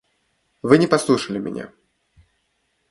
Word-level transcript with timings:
Вы 0.63 0.79
не 0.79 0.87
послушали 0.87 1.37
меня. 1.37 1.71